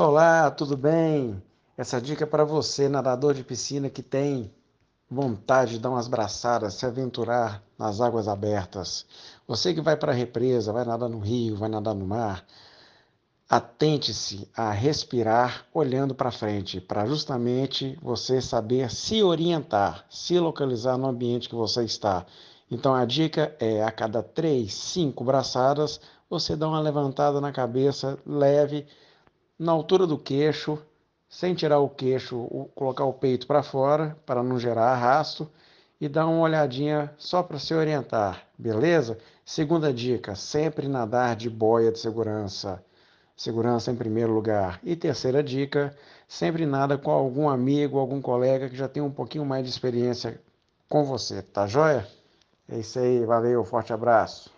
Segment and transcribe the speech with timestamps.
[0.00, 1.42] Olá, tudo bem?
[1.76, 4.48] Essa dica é para você, nadador de piscina que tem
[5.10, 9.04] vontade de dar umas braçadas, se aventurar nas águas abertas.
[9.48, 12.46] Você que vai para a represa, vai nadar no rio, vai nadar no mar,
[13.50, 21.08] atente-se a respirar olhando para frente, para justamente você saber se orientar, se localizar no
[21.08, 22.24] ambiente que você está.
[22.70, 28.16] Então a dica é a cada três, cinco braçadas, você dá uma levantada na cabeça
[28.24, 28.86] leve
[29.58, 30.78] na altura do queixo,
[31.28, 35.50] sem tirar o queixo, colocar o peito para fora, para não gerar arrasto,
[36.00, 39.18] e dar uma olhadinha só para se orientar, beleza?
[39.44, 42.82] Segunda dica, sempre nadar de boia de segurança.
[43.36, 44.80] Segurança em primeiro lugar.
[44.82, 45.96] E terceira dica,
[46.28, 50.40] sempre nada com algum amigo, algum colega que já tem um pouquinho mais de experiência
[50.88, 52.06] com você, tá joia?
[52.68, 54.50] É isso aí, valeu, forte abraço.